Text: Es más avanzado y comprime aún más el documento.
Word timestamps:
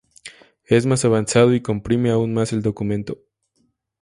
Es 0.65 0.87
más 0.87 1.05
avanzado 1.05 1.53
y 1.53 1.61
comprime 1.61 2.09
aún 2.09 2.33
más 2.33 2.53
el 2.53 2.63
documento. 2.63 3.19